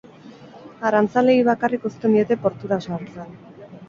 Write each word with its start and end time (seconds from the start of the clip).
Arrantzaleei 0.89 1.43
bakarrik 1.49 1.85
uzten 1.89 2.15
diete 2.19 2.37
portura 2.47 2.81
sartzen. 2.89 3.29